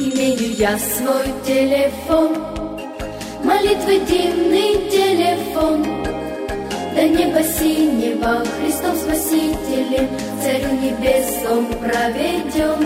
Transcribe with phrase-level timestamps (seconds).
[0.00, 2.34] Имею я свой телефон,
[3.44, 5.84] молитвы дивный телефон.
[6.94, 10.08] До неба синего Христом Спасителем,
[10.42, 12.80] Царю небесом проведем.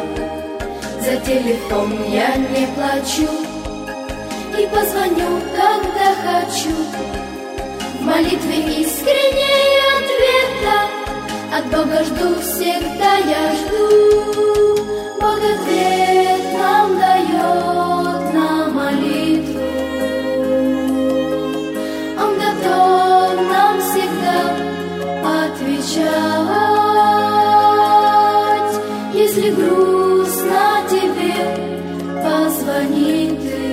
[1.03, 3.31] За телефон я не плачу
[4.59, 6.75] и позвоню, когда хочу.
[7.97, 10.77] В молитве искренней ответа
[11.57, 14.85] от Бога жду, всегда я жду.
[15.21, 16.14] Бог ответ
[29.27, 31.35] Если грустно тебе,
[32.23, 33.65] позвони ты.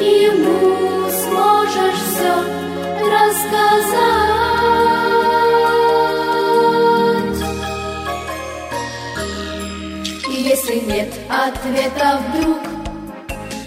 [0.00, 2.34] И ему все
[3.10, 4.09] рассказать.
[11.30, 12.58] Ответа вдруг,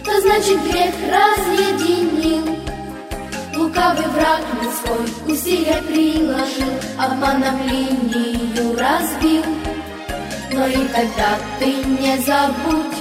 [0.04, 2.58] то значит грех разъединил.
[3.56, 9.44] Лукавый враг людской усилия приложил, обманом линию разбил.
[10.52, 12.98] Но и тогда ты не забудь,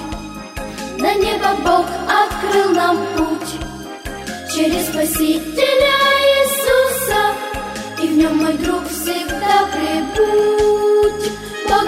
[0.98, 3.52] на небо Бог открыл нам путь
[4.54, 7.34] через Спасителя Иисуса,
[8.02, 11.32] и в нем, мой друг, всегда прибудь.
[11.68, 11.84] Бог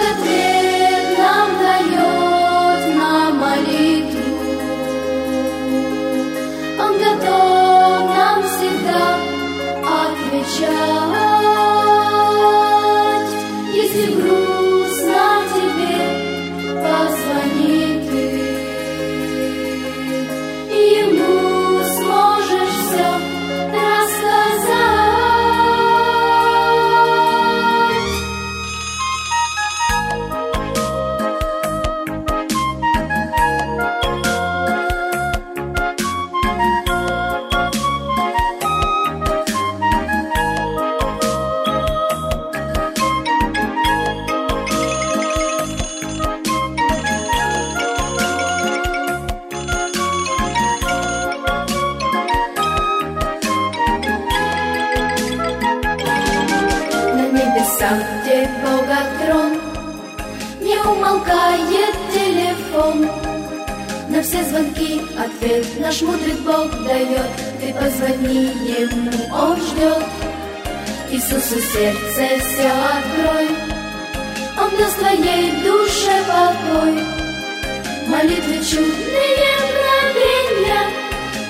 [64.34, 67.30] все звонки ответ наш мудрый Бог дает.
[67.60, 70.04] Ты позвони ему, он ждет.
[71.12, 73.48] Иисусу сердце все открой.
[74.60, 76.98] Он даст твоей душе покой.
[78.08, 80.80] Молитвы чудные мгновенья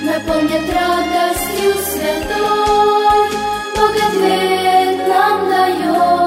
[0.03, 3.31] Наполнят радостью святой.
[3.77, 6.24] Бог ответ нам дает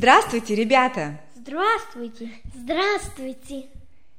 [0.00, 1.20] Здравствуйте, ребята!
[1.36, 2.30] Здравствуйте!
[2.54, 3.66] Здравствуйте!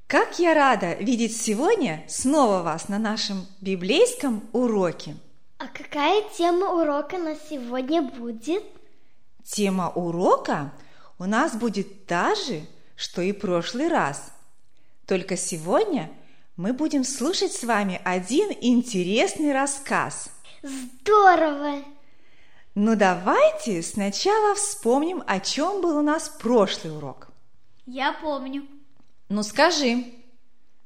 [0.05, 5.15] Как я рада видеть сегодня снова вас на нашем библейском уроке.
[5.57, 8.63] А какая тема урока на сегодня будет?
[9.43, 10.71] Тема урока
[11.17, 12.61] у нас будет та же,
[12.95, 14.31] что и прошлый раз.
[15.07, 16.11] Только сегодня
[16.57, 20.29] мы будем слушать с вами один интересный рассказ.
[20.61, 21.83] Здорово!
[22.73, 27.27] Ну давайте сначала вспомним, о чем был у нас прошлый урок.
[27.85, 28.65] Я помню.
[29.27, 30.05] Ну скажи.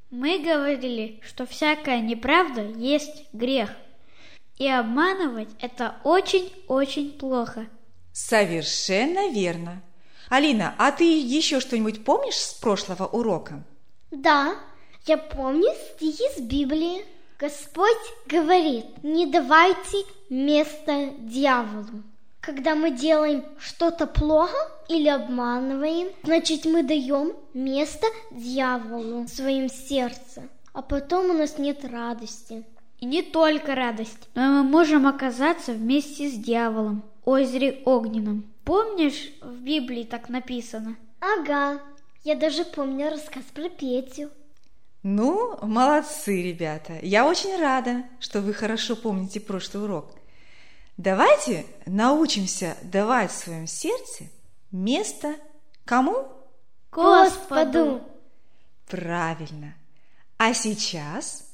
[0.10, 3.70] Мы говорили, что всякая неправда есть грех.
[4.58, 7.68] И обманывать– это очень-очень плохо.
[8.14, 9.84] Совершенно верно.
[10.30, 13.64] Алина, а ты еще что-нибудь помнишь с прошлого урока?
[14.10, 14.56] Да,
[15.06, 17.06] я помню стихи из Библии.
[17.38, 17.98] Господь
[18.28, 22.04] говорит, не давайте место дьяволу.
[22.40, 24.56] Когда мы делаем что-то плохо
[24.88, 31.84] или обманываем, значит мы даем место дьяволу в своем сердце, а потом у нас нет
[31.84, 32.64] радости.
[33.00, 38.46] И не только радость, но мы можем оказаться вместе с дьяволом в озере Огненном.
[38.64, 40.96] Помнишь, в Библии так написано?
[41.20, 41.82] Ага,
[42.24, 44.30] я даже помню рассказ про Петю.
[45.08, 46.98] Ну, молодцы, ребята.
[47.04, 50.16] Я очень рада, что вы хорошо помните прошлый урок.
[50.98, 54.24] Давайте научимся давать в своем сердце
[54.72, 55.36] место
[55.86, 56.28] кому?
[56.92, 58.02] Господу!
[58.88, 59.76] Правильно.
[60.40, 61.54] А сейчас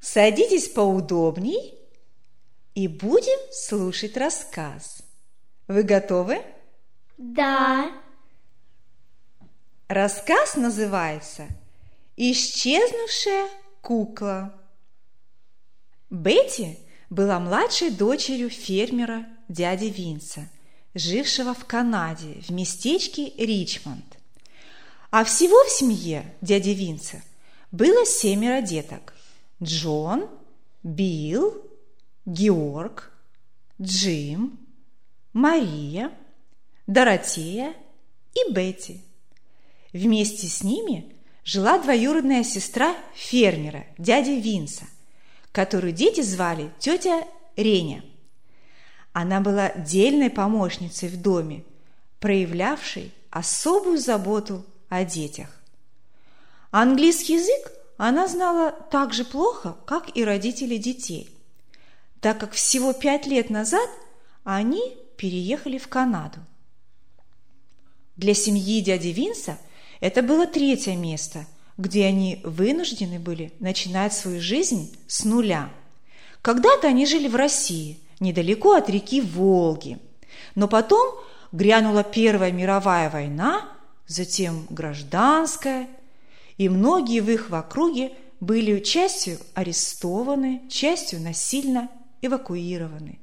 [0.00, 1.74] садитесь поудобней
[2.74, 5.02] и будем слушать рассказ.
[5.68, 6.40] Вы готовы?
[7.18, 7.92] Да.
[9.86, 11.46] Рассказ называется
[12.16, 13.48] «Исчезнувшая
[13.82, 14.54] кукла».
[16.10, 16.78] Бетти
[17.10, 20.48] была младшей дочерью фермера дяди Винса,
[20.94, 24.04] жившего в Канаде в местечке Ричмонд.
[25.10, 27.22] А всего в семье дяди Винса
[27.70, 29.14] было семеро деток.
[29.62, 30.28] Джон,
[30.82, 31.54] Билл,
[32.24, 33.12] Георг,
[33.80, 34.58] Джим,
[35.32, 36.12] Мария,
[36.86, 37.74] Доротея
[38.34, 39.02] и Бетти.
[39.92, 41.15] Вместе с ними
[41.46, 44.84] жила двоюродная сестра фермера, дяди Винса,
[45.52, 47.26] которую дети звали тетя
[47.56, 48.04] Реня.
[49.12, 51.64] Она была дельной помощницей в доме,
[52.18, 55.48] проявлявшей особую заботу о детях.
[56.72, 61.30] Английский язык она знала так же плохо, как и родители детей,
[62.20, 63.88] так как всего пять лет назад
[64.42, 66.40] они переехали в Канаду.
[68.16, 69.58] Для семьи дяди Винса
[70.00, 71.46] это было третье место,
[71.78, 75.70] где они вынуждены были начинать свою жизнь с нуля.
[76.42, 79.98] Когда-то они жили в России, недалеко от реки Волги.
[80.54, 81.14] Но потом
[81.52, 83.68] грянула Первая мировая война,
[84.06, 85.88] затем гражданская,
[86.56, 91.90] и многие в их округе были частью арестованы, частью насильно
[92.22, 93.18] эвакуированы.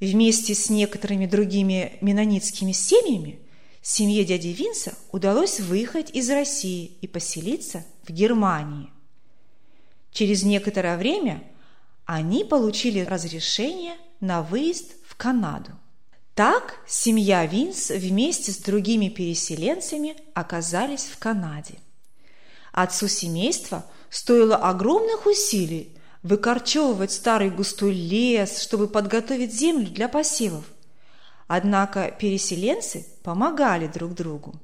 [0.00, 3.38] Вместе с некоторыми другими менонитскими семьями
[3.86, 8.90] семье дяди Винса удалось выехать из России и поселиться в Германии.
[10.10, 11.44] Через некоторое время
[12.06, 15.72] они получили разрешение на выезд в Канаду.
[16.34, 21.74] Так семья Винс вместе с другими переселенцами оказались в Канаде.
[22.72, 30.64] Отцу семейства стоило огромных усилий выкорчевывать старый густой лес, чтобы подготовить землю для посевов.
[31.46, 34.54] Однако переселенцы помогали друг другу.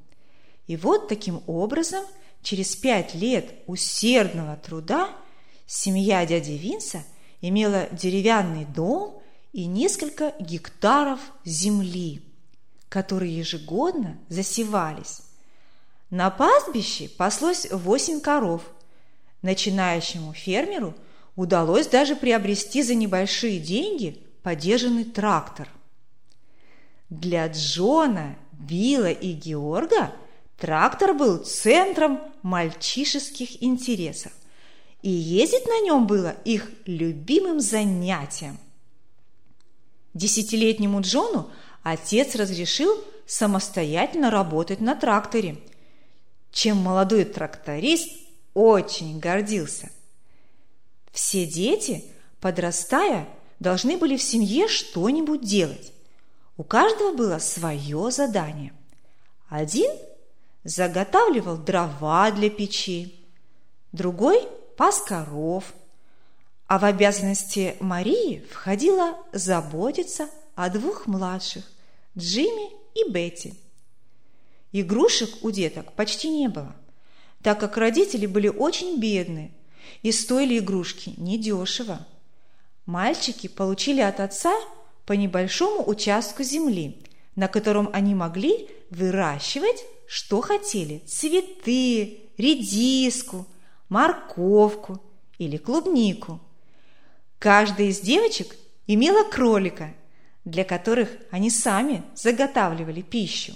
[0.66, 2.04] И вот таким образом,
[2.42, 5.10] через пять лет усердного труда,
[5.66, 7.04] семья дяди Винса
[7.40, 9.22] имела деревянный дом
[9.52, 12.22] и несколько гектаров земли,
[12.88, 15.22] которые ежегодно засевались.
[16.08, 18.62] На пастбище паслось восемь коров.
[19.42, 20.94] Начинающему фермеру
[21.34, 25.68] удалось даже приобрести за небольшие деньги подержанный трактор.
[27.10, 30.12] Для Джона, Билла и Георга
[30.56, 34.32] трактор был центром мальчишеских интересов,
[35.02, 38.58] и ездить на нем было их любимым занятием.
[40.14, 41.50] Десятилетнему Джону
[41.82, 45.58] отец разрешил самостоятельно работать на тракторе,
[46.52, 48.08] чем молодой тракторист
[48.54, 49.90] очень гордился.
[51.10, 52.04] Все дети,
[52.40, 55.92] подрастая, должны были в семье что-нибудь делать.
[56.60, 58.74] У каждого было свое задание.
[59.48, 59.90] Один
[60.62, 63.14] заготавливал дрова для печи,
[63.92, 65.72] другой пас коров,
[66.66, 71.64] а в обязанности Марии входило заботиться о двух младших–
[72.18, 73.54] Джимми и Бетти.
[74.70, 76.76] Игрушек у деток почти не было,
[77.42, 79.54] так как родители были очень бедны
[80.02, 82.06] и стоили игрушки недешево.
[82.84, 84.52] Мальчики получили от отца–
[85.06, 87.02] по небольшому участку земли,
[87.36, 93.46] на котором они могли выращивать, что хотели– цветы, редиску,
[93.88, 95.00] морковку
[95.38, 96.40] или клубнику.
[97.38, 99.94] Каждая из девочек имела кролика,
[100.44, 103.54] для которых они сами заготавливали пищу.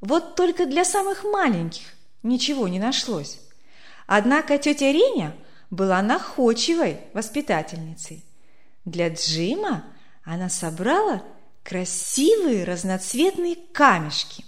[0.00, 1.84] Вот только для самых маленьких
[2.22, 3.40] ничего не нашлось.
[4.06, 5.34] Однако тетя Реня
[5.70, 8.24] была находчивой воспитательницей.
[8.88, 9.84] Для Джима
[10.24, 11.22] она собрала
[11.62, 14.46] красивые разноцветные камешки,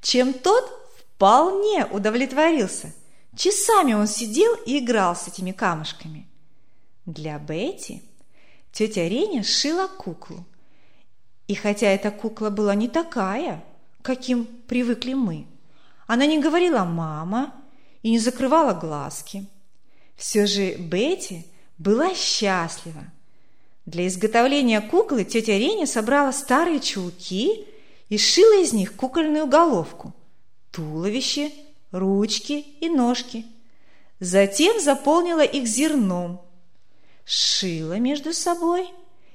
[0.00, 0.64] чем тот
[0.98, 2.92] вполне удовлетворился.
[3.36, 6.26] Часами он сидел и играл с этими камушками.
[7.06, 8.02] Для Бетти
[8.72, 10.44] тетя Реня шила куклу.
[11.46, 13.64] И хотя эта кукла была не такая,
[14.02, 15.46] каким привыкли мы,
[16.08, 17.54] она не говорила «мама»
[18.02, 19.46] и не закрывала глазки.
[20.16, 21.46] Все же Бетти
[21.78, 23.04] была счастлива.
[23.86, 27.66] Для изготовления куклы тетя Реня собрала старые чулки
[28.08, 30.14] и сшила из них кукольную головку,
[30.70, 31.50] туловище,
[31.90, 33.44] ручки и ножки.
[34.20, 36.40] Затем заполнила их зерном,
[37.24, 38.88] сшила между собой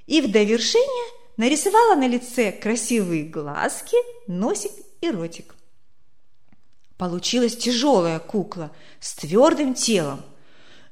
[0.06, 5.56] и в довершение нарисовала на лице красивые глазки, носик и ротик.
[6.98, 10.24] Получилась тяжелая кукла с твердым телом.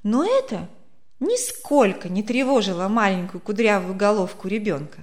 [0.03, 0.69] Но это
[1.19, 4.99] нисколько не тревожило маленькую кудрявую головку ребенка.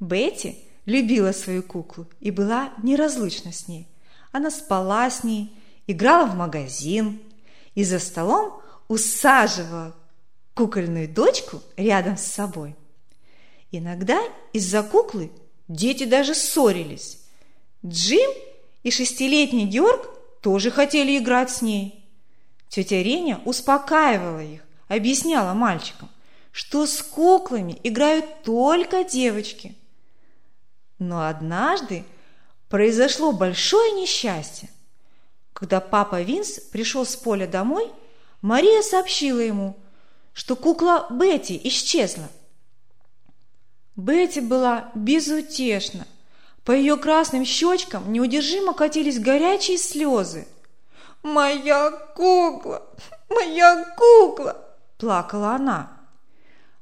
[0.00, 3.88] Бетти любила свою куклу и была неразлучна с ней.
[4.32, 5.52] Она спала с ней,
[5.86, 7.20] играла в магазин
[7.74, 9.94] и за столом усаживала
[10.54, 12.74] кукольную дочку рядом с собой.
[13.70, 14.20] Иногда
[14.52, 15.30] из-за куклы
[15.68, 17.18] дети даже ссорились.
[17.84, 18.30] Джим
[18.82, 20.08] и шестилетний Георг
[20.40, 22.04] тоже хотели играть с ней.
[22.68, 26.10] Тетя Реня успокаивала их, объясняла мальчикам,
[26.52, 29.76] что с куклами играют только девочки.
[30.98, 32.04] Но однажды
[32.68, 34.68] произошло большое несчастье.
[35.52, 37.90] Когда папа Винс пришел с поля домой,
[38.42, 39.76] Мария сообщила ему,
[40.32, 42.28] что кукла Бетти исчезла.
[43.96, 46.06] Бетти была безутешна–
[46.68, 50.46] по ее красным щечкам неудержимо катились горячие слезы.
[51.22, 52.86] «Моя кукла!
[53.30, 54.67] Моя кукла!»–
[54.98, 55.92] плакала она.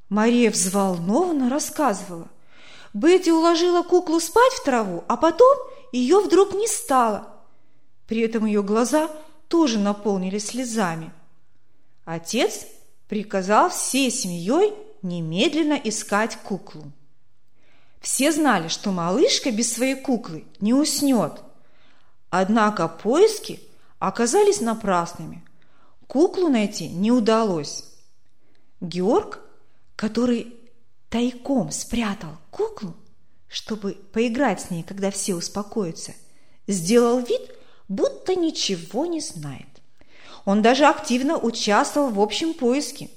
[0.08, 2.28] Мария взволнованно рассказывала.
[2.94, 5.56] Бетти уложила куклу спать в траву, а потом
[5.92, 7.28] ее вдруг не стало.
[8.06, 9.10] При этом ее глаза
[9.48, 11.12] тоже наполнились слезами.
[12.04, 12.66] Отец
[13.08, 16.90] приказал всей семьей немедленно искать куклу.
[18.00, 21.42] Все знали, что малышка без своей куклы не уснет.
[22.30, 23.60] Однако поиски
[23.98, 25.44] оказались напрасными.
[26.06, 27.84] Куклу найти не удалось.
[28.80, 29.40] Георг,
[29.94, 30.54] который
[31.08, 32.94] тайком спрятал куклу,
[33.48, 36.14] чтобы поиграть с ней, когда все успокоятся,
[36.66, 37.42] сделал вид,
[37.88, 39.66] будто ничего не знает.
[40.44, 43.10] Он даже активно участвовал в общем поиске.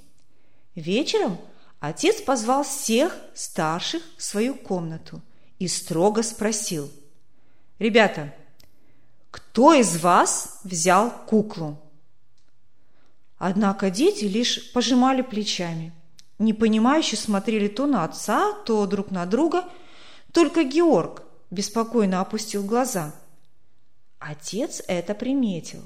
[0.75, 1.37] Вечером
[1.79, 5.21] Отец позвал всех старших в свою комнату
[5.59, 6.91] и строго спросил.
[7.79, 8.33] «Ребята,
[9.31, 11.77] кто из вас взял куклу?»
[13.39, 15.91] Однако дети лишь пожимали плечами,
[16.37, 19.67] непонимающе смотрели то на отца, то друг на друга.
[20.31, 23.15] Только Георг беспокойно опустил глаза.
[24.19, 25.81] Отец это приметил.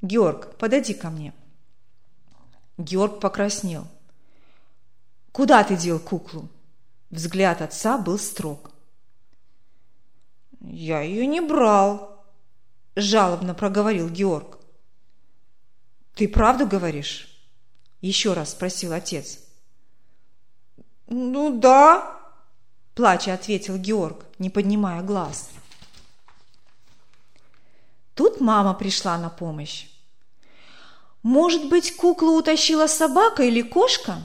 [0.00, 1.34] «Георг, подойди ко мне».
[2.78, 3.86] Георг покраснел–
[5.32, 6.50] Куда ты дел куклу?
[7.08, 8.70] Взгляд отца был строг.
[10.60, 12.22] Я ее не брал,
[12.96, 14.58] жалобно проговорил Георг.
[16.14, 17.28] Ты правду говоришь?
[18.00, 19.38] Еще раз спросил отец.
[21.08, 22.20] Ну да,
[22.94, 25.50] плача ответил Георг, не поднимая глаз.
[28.14, 29.88] Тут мама пришла на помощь.
[31.22, 34.18] Может быть, куклу утащила собака или кошка?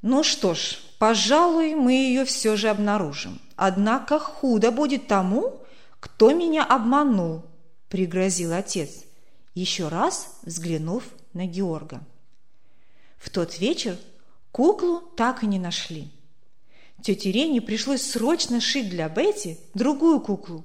[0.00, 3.40] Ну что ж, пожалуй, мы ее все же обнаружим.
[3.56, 5.60] Однако худо будет тому,
[6.00, 7.44] кто меня обманул,
[7.88, 9.04] пригрозил отец,
[9.54, 12.00] еще раз взглянув на Георга.
[13.18, 13.96] В тот вечер
[14.50, 16.10] куклу так и не нашли.
[17.02, 20.64] Тете Рене пришлось срочно шить для Бетти другую куклу,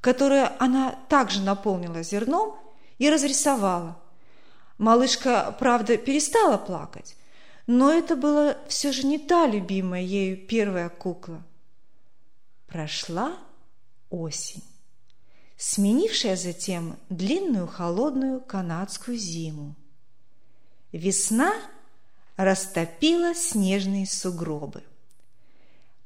[0.00, 2.56] которую она также наполнила зерном
[2.98, 4.00] и разрисовала.
[4.78, 7.16] Малышка, правда, перестала плакать,
[7.66, 11.42] но это была все же не та любимая ею первая кукла.
[12.66, 13.36] Прошла
[14.10, 14.62] осень,
[15.62, 19.76] сменившая затем длинную холодную канадскую зиму.
[20.90, 21.54] Весна
[22.36, 24.82] растопила снежные сугробы.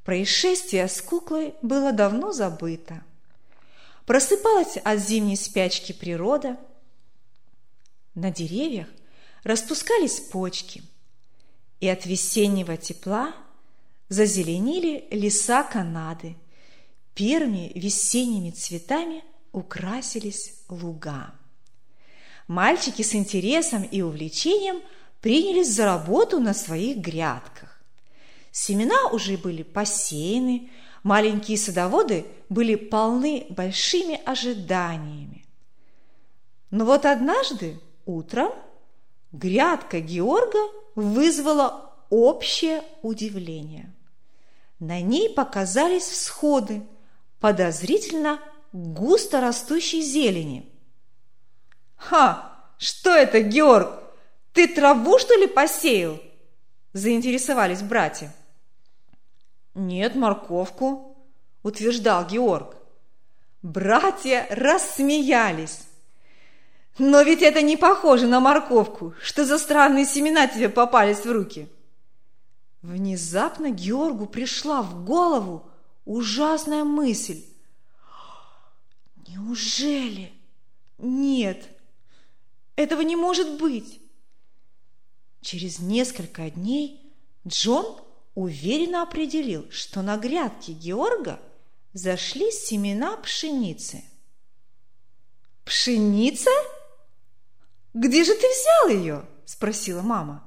[0.04, 3.02] Происшествие с куклой было давно забыто.
[4.04, 6.58] Просыпалась от зимней спячки природа.
[8.14, 8.88] На деревьях
[9.42, 10.82] распускались почки–
[11.80, 13.34] и от весеннего тепла
[14.08, 16.36] зазеленили леса Канады,
[17.14, 19.22] первыми весенними цветами
[19.56, 21.34] украсились луга.
[22.46, 24.82] мальчики с интересом и увлечением
[25.20, 27.80] принялись за работу на своих грядках.
[28.52, 30.70] Семена уже были посеяны,
[31.02, 35.44] маленькие садоводы были полны большими ожиданиями.
[36.70, 38.52] Но вот однажды утром
[39.32, 40.60] грядка Георга
[40.94, 43.92] вызвала общее удивление.
[44.78, 46.82] На ней показались всходы
[47.40, 48.38] подозрительно
[48.76, 50.70] густо растущей зелени.
[51.96, 52.52] «Ха!
[52.78, 54.02] Что это, Георг?
[54.52, 56.20] Ты траву, что ли, посеял?»
[56.92, 58.34] Заинтересовались братья.
[59.74, 61.16] «Нет, морковку»,–
[61.62, 62.76] утверждал Георг.
[63.62, 65.80] Братья рассмеялись.
[66.98, 69.14] «Но ведь это не похоже на морковку.
[69.22, 71.68] Что за странные семена тебе попались в руки?»
[72.82, 75.68] Внезапно Георгу пришла в голову
[76.04, 77.42] ужасная мысль.
[79.28, 80.32] Неужели?
[80.98, 81.68] Нет,
[82.76, 84.00] этого не может быть.
[85.40, 87.12] Через несколько дней
[87.46, 88.00] Джон
[88.34, 91.40] уверенно определил, что на грядке Георга
[91.92, 94.04] зашли семена пшеницы.
[95.64, 96.50] «Пшеница?
[97.94, 100.46] Где же ты взял ее?»– спросила мама.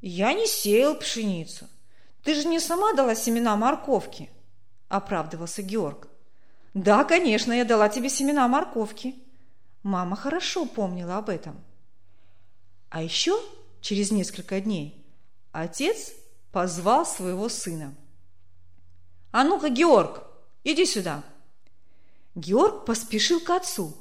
[0.00, 1.68] «Я не сеял пшеницу.
[2.24, 4.30] Ты же не сама дала семена морковки»,–
[4.88, 6.09] оправдывался Георг.
[6.74, 9.14] «Да, конечно, я дала тебе семена морковки».
[9.82, 11.58] Мама хорошо помнила об этом.
[12.90, 13.40] А еще
[13.80, 15.02] через несколько дней
[15.52, 16.12] отец
[16.52, 17.94] позвал своего сына.
[19.32, 20.22] «А ну-ка, Георг,
[20.64, 21.22] иди сюда!»
[22.34, 23.96] Георг поспешил к отцу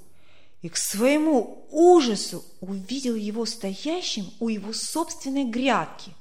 [0.62, 6.14] и к своему ужасу увидел его стоящим у его собственной грядки.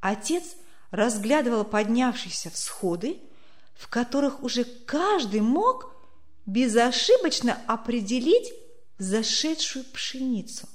[0.00, 0.44] Отец
[0.90, 3.20] разглядывал поднявшиеся всходы,
[3.78, 5.94] в которых уже каждый мог
[6.46, 8.52] безошибочно определить
[8.98, 10.68] зашедшую пшеницу.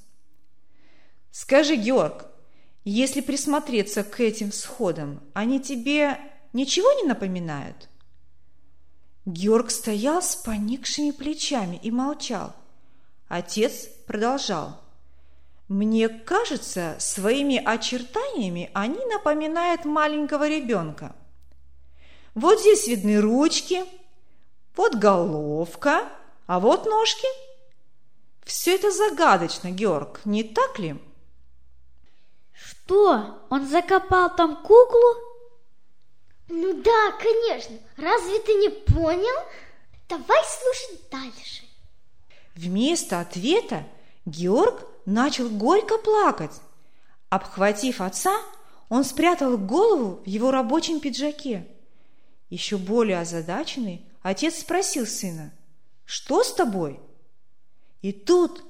[1.30, 2.26] Скажи, Георг,
[2.86, 6.18] если присмотреться к этим всходам, они тебе
[6.54, 7.90] ничего не напоминают?
[9.26, 12.56] Георг стоял с поникшими плечами и молчал.
[13.28, 14.80] Отец продолжал.
[15.68, 21.16] Мне кажется, своими очертаниями они напоминают маленького ребенка.
[22.36, 23.84] Вот здесь видны ручки,
[24.76, 26.10] вот головка,
[26.48, 27.28] а вот ножки.
[28.44, 30.96] Все это загадочно, Георг, не так ли?
[32.54, 35.16] Что, он закопал там куклу?
[36.50, 37.78] Ну да, конечно.
[37.98, 39.48] Разве ты не понял?
[40.10, 41.64] Давай слушать дальше.
[42.56, 43.86] Вместо ответа
[44.26, 46.52] Георг начал горько плакать.
[47.30, 48.38] Обхватив отца,
[48.90, 51.68] он спрятал голову в его рабочем пиджаке.
[52.54, 55.52] Еще более озадаченный, отец спросил сына,
[56.06, 57.00] «Что с тобой?»
[58.04, 58.64] И тут,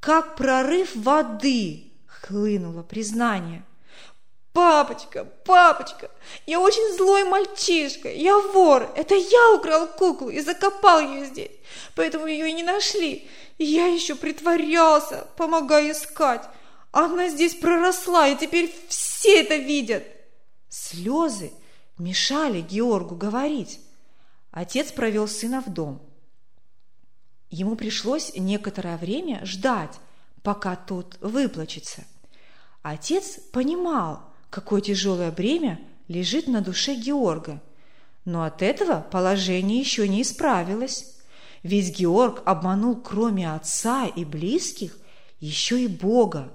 [0.00, 3.64] как прорыв воды, хлынуло признание.
[4.52, 6.10] «Папочка, папочка,
[6.46, 11.52] я очень злой мальчишка, я вор, это я украл куклу и закопал ее здесь,
[11.94, 13.30] поэтому ее и не нашли.
[13.58, 16.42] И я еще притворялся, помогая искать.
[16.90, 20.02] Она здесь проросла, и теперь все это видят».
[20.68, 21.52] Слезы
[21.98, 23.80] мешали Георгу говорить.
[24.50, 26.00] Отец провел сына в дом.
[27.50, 29.98] Ему пришлось некоторое время ждать,
[30.42, 32.04] пока тот выплачется.
[32.82, 37.62] Отец понимал, какое тяжелое бремя лежит на душе Георга,
[38.24, 41.16] но от этого положение еще не исправилось.
[41.62, 44.96] Ведь Георг обманул кроме отца и близких
[45.40, 46.52] еще и Бога.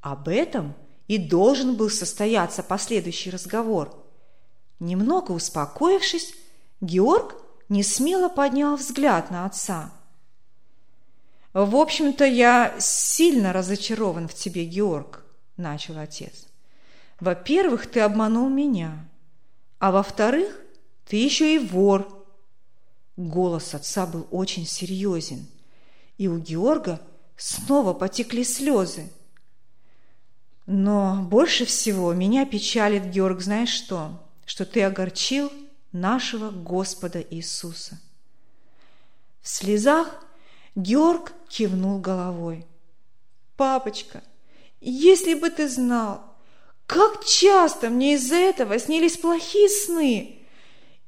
[0.00, 0.74] Об этом
[1.08, 3.94] и должен был состояться последующий разговор–
[4.80, 6.34] Немного успокоившись,
[6.80, 7.34] Георг
[7.68, 9.92] не смело поднял взгляд на отца.
[11.52, 15.24] «В общем-то, я сильно разочарован в тебе, Георг»,–
[15.56, 16.46] начал отец.
[17.18, 19.08] «Во-первых, ты обманул меня,
[19.78, 20.56] а во-вторых,
[21.06, 22.26] ты еще и вор».
[23.16, 25.46] Голос отца был очень серьезен,
[26.18, 27.00] и у Георга
[27.36, 29.10] снова потекли слезы.
[30.66, 34.27] Но больше всего меня печалит, Георг, знаешь что?
[34.48, 35.52] Что ты огорчил
[35.92, 38.00] нашего Господа Иисуса.
[39.42, 40.24] В слезах
[40.74, 42.66] Георг кивнул головой.
[43.58, 44.24] «Папочка,
[44.80, 46.34] если бы ты знал,
[46.86, 50.40] как часто мне из-за этого снились плохие сны,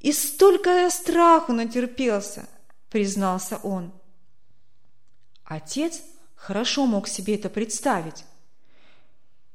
[0.01, 2.47] и столько я страху натерпелся»,
[2.91, 3.91] признался он.
[5.45, 6.03] Отец
[6.35, 8.27] хорошо мог себе это представить.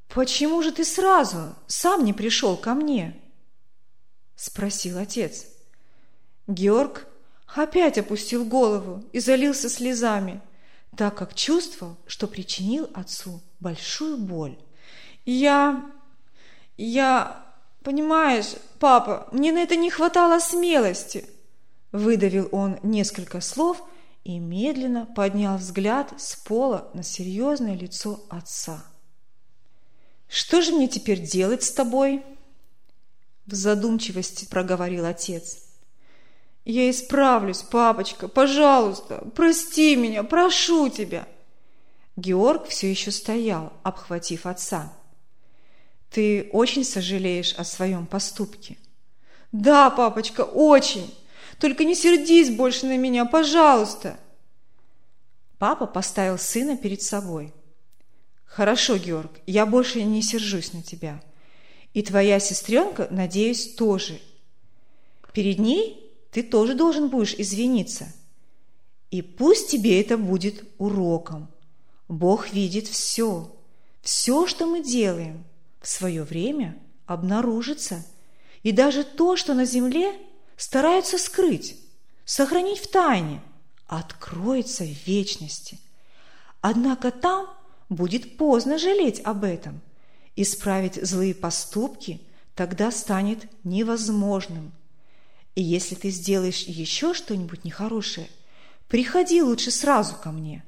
[0.08, 3.22] «Почему же ты сразу сам не пришел ко мне?»–
[4.36, 5.46] спросил отец.
[6.48, 7.08] Георг
[7.48, 10.42] опять опустил голову и залился слезами.
[10.96, 14.58] так как чувствовал, что причинил отцу большую боль.
[15.26, 15.92] «Я...
[16.78, 17.44] я...
[17.84, 21.26] понимаешь, папа, мне на это не хватало смелости!»
[21.92, 23.84] Выдавил он несколько слов
[24.24, 28.86] и медленно поднял взгляд с пола на серьезное лицо отца.
[30.30, 32.24] «Что же мне теперь делать с тобой?»
[33.46, 35.60] В задумчивости проговорил отец.
[36.66, 41.28] «Я исправлюсь, папочка, пожалуйста, прости меня, прошу тебя!»
[42.16, 44.92] Георг все еще стоял, обхватив отца.
[46.10, 48.78] «Ты очень сожалеешь о своем поступке?»
[49.52, 51.14] «Да, папочка, очень!
[51.60, 54.18] Только не сердись больше на меня, пожалуйста!»
[55.60, 57.54] Папа поставил сына перед собой.
[58.44, 61.22] «Хорошо, Георг, я больше не сержусь на тебя.
[61.96, 64.20] И твоя сестренка, надеюсь, тоже.
[65.32, 68.12] Перед ней ты тоже должен будешь извиниться.
[69.12, 71.48] И пусть тебе это будет уроком.
[72.10, 73.50] Бог видит все.
[74.02, 75.46] Все, что мы делаем,
[75.80, 78.06] в свое время обнаружится.
[78.62, 80.20] И даже то, что на земле
[80.58, 81.78] стараются скрыть,
[82.26, 83.42] сохранить в тайне,
[83.88, 85.80] откроется в вечности.
[86.60, 87.48] Однако там
[87.88, 89.80] будет поздно жалеть об этом.
[90.36, 92.22] Исправить злые поступки
[92.56, 94.72] тогда станет невозможным–
[95.56, 98.30] и если ты сделаешь еще что-нибудь нехорошее,
[98.90, 100.64] приходи лучше сразу ко мне,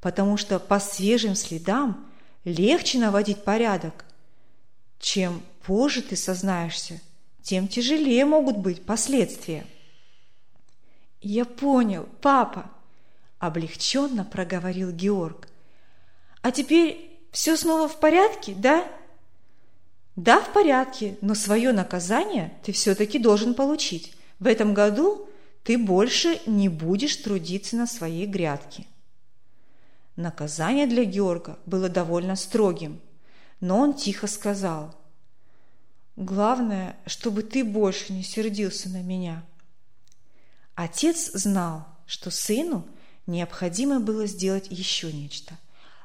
[0.00, 2.06] потому что по свежим следам
[2.44, 4.04] легче наводить порядок.
[4.98, 7.00] Чем позже ты сознаешься,
[7.42, 9.66] тем тяжелее могут быть последствия.
[11.20, 12.70] «Я понял, папа»,–
[13.38, 15.48] облегченно проговорил Георг.
[16.42, 18.86] «А теперь все снова в порядке, да?»
[20.18, 24.16] «Да, в порядке, но свое наказание ты все-таки должен получить.
[24.40, 25.28] В этом году
[25.62, 28.84] ты больше не будешь трудиться на своей грядке.
[30.16, 33.00] Наказание для Георга было довольно строгим,
[33.60, 34.92] но он тихо сказал,
[36.16, 39.44] «Главное, чтобы ты больше не сердился на меня».
[40.74, 42.88] Отец знал, что сыну
[43.28, 45.56] необходимо было сделать еще нечто,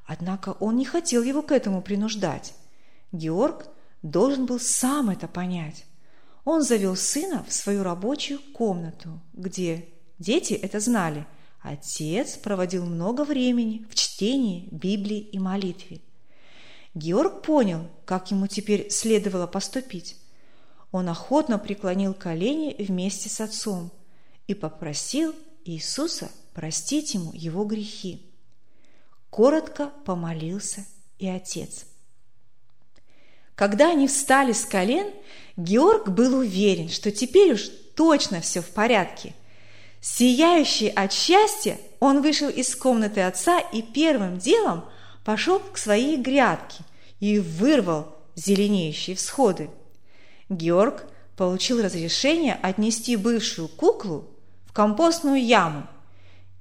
[0.05, 2.53] однако он не хотел его к этому принуждать.
[3.11, 3.69] Георг
[4.03, 5.85] должен был сам это понять
[6.45, 9.87] он завел сына в свою рабочую комнату, где
[10.19, 11.25] дети это знали.
[11.61, 16.01] Отец проводил много времени в чтении Библии и молитве.
[16.93, 20.17] Георг понял, как ему теперь следовало поступить.
[20.91, 23.91] Он охотно преклонил колени вместе с отцом
[24.45, 28.29] и попросил Иисуса простить ему его грехи.
[29.29, 30.85] Коротко помолился
[31.17, 31.85] и отец–
[33.55, 35.07] когда они встали с колен,
[35.57, 39.33] Георг был уверен, что теперь уж точно все в порядке.
[40.01, 44.85] Сияющий от счастья, он вышел из комнаты отца и первым делом
[45.23, 46.83] пошел к своей грядке
[47.19, 49.69] и вырвал зеленеющие всходы.
[50.49, 51.05] Георг
[51.37, 54.29] получил разрешение отнести бывшую куклу
[54.65, 55.87] в компостную яму.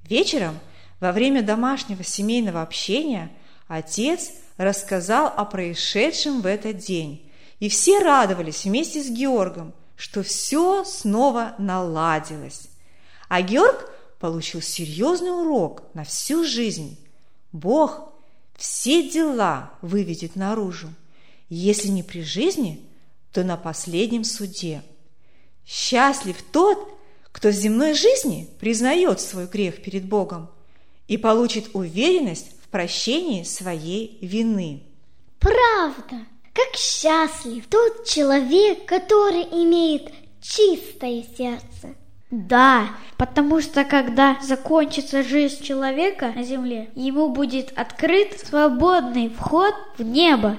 [0.08, 0.58] Вечером,
[1.00, 3.32] во время домашнего семейного общения,
[3.66, 7.30] отец рассказал о происшедшем в этот день.
[7.60, 12.68] И все радовались вместе с Георгом, что все снова наладилось.
[13.28, 16.98] А Георг получил серьезный урок на всю жизнь.
[17.52, 18.12] Бог
[18.56, 20.88] все дела выведет наружу.
[21.48, 22.80] Если не при жизни,
[23.32, 24.82] то на последнем суде.
[25.66, 26.78] Счастлив тот,
[27.32, 30.50] кто в земной жизни признает свой грех перед Богом
[31.08, 34.82] и получит уверенность прощении своей вины.
[35.38, 41.94] Правда, как счастлив тот человек, который имеет чистое сердце.
[42.30, 50.02] Да, потому что когда закончится жизнь человека на земле, ему будет открыт свободный вход в
[50.02, 50.58] небо.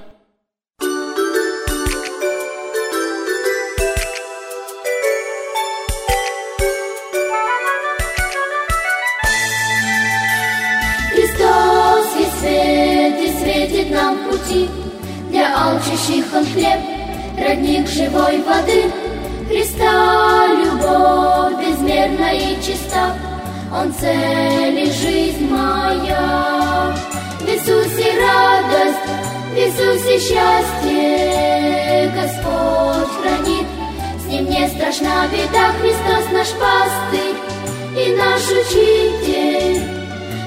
[15.66, 15.80] Он
[16.44, 16.80] хлеб,
[17.38, 18.84] родник живой воды.
[19.48, 23.16] Христа любовь безмерна и чиста,
[23.72, 26.94] Он цель и жизнь моя.
[27.40, 29.04] В Иисусе радость,
[29.52, 33.66] в Иисусе счастье, Господь хранит.
[34.22, 37.38] С Ним не страшна беда, Христос наш пастырь
[37.96, 39.82] и наш учитель.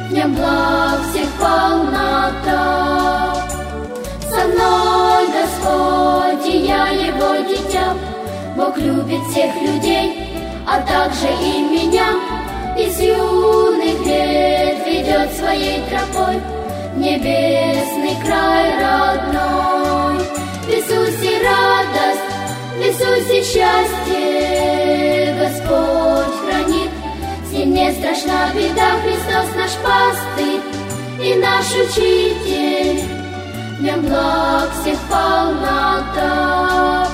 [0.09, 2.97] В нем благ всех полнота
[4.47, 7.93] мной, Господь, я его дитя.
[8.55, 10.27] Бог любит всех людей,
[10.67, 12.09] а также и меня.
[12.77, 16.41] Из юных лет ведет своей тропой
[16.95, 20.23] небесный край родной.
[20.63, 22.27] В Иисусе радость,
[22.75, 26.91] в Иисусе счастье Господь хранит.
[27.47, 30.61] С ним не страшна беда, Христос наш пастырь
[31.21, 33.16] и наш учитель.
[33.77, 37.05] В нем благ всех полнота.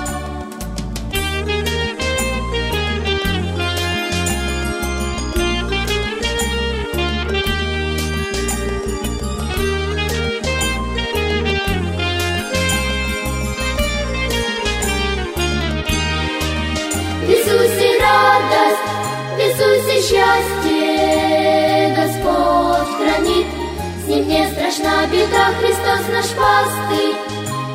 [26.24, 27.16] Наш пастырь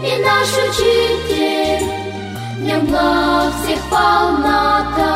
[0.03, 1.85] и наш учитель.
[2.57, 5.15] В нем всех полнота,